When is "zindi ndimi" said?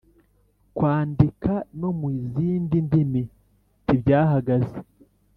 2.31-3.21